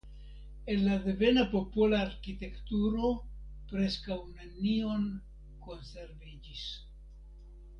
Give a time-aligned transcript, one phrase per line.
[0.73, 3.11] El la devena popola arkitekturo
[3.73, 5.07] preskaŭ nenion
[5.69, 6.65] konserviĝis.